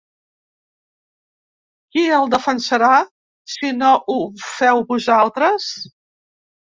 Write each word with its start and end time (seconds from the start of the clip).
Qui 1.97 2.05
el 2.19 2.23
defensarà 2.33 2.89
si 3.57 3.69
no 3.81 3.91
ho 4.15 4.15
feu 4.47 4.81
vosaltres? 4.93 5.69